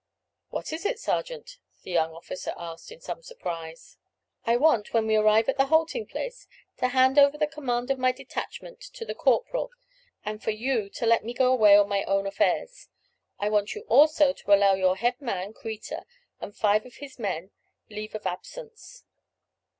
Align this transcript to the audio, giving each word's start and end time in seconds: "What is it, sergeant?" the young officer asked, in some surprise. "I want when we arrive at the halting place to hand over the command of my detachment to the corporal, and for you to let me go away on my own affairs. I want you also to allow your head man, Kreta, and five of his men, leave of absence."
"What 0.49 0.73
is 0.73 0.83
it, 0.83 0.97
sergeant?" 0.97 1.59
the 1.83 1.91
young 1.91 2.11
officer 2.11 2.55
asked, 2.57 2.91
in 2.91 2.99
some 3.01 3.21
surprise. 3.21 3.97
"I 4.47 4.57
want 4.57 4.95
when 4.95 5.05
we 5.05 5.15
arrive 5.15 5.47
at 5.47 5.57
the 5.57 5.67
halting 5.67 6.07
place 6.07 6.47
to 6.77 6.87
hand 6.87 7.19
over 7.19 7.37
the 7.37 7.45
command 7.45 7.91
of 7.91 7.99
my 7.99 8.11
detachment 8.11 8.81
to 8.93 9.05
the 9.05 9.13
corporal, 9.13 9.69
and 10.25 10.41
for 10.41 10.49
you 10.49 10.89
to 10.89 11.05
let 11.05 11.23
me 11.23 11.35
go 11.35 11.53
away 11.53 11.77
on 11.77 11.87
my 11.87 12.03
own 12.05 12.25
affairs. 12.25 12.89
I 13.37 13.49
want 13.49 13.75
you 13.75 13.81
also 13.81 14.33
to 14.33 14.51
allow 14.51 14.73
your 14.73 14.95
head 14.95 15.21
man, 15.21 15.53
Kreta, 15.53 16.07
and 16.39 16.55
five 16.57 16.83
of 16.87 16.95
his 16.95 17.19
men, 17.19 17.51
leave 17.87 18.15
of 18.15 18.25
absence." 18.25 19.03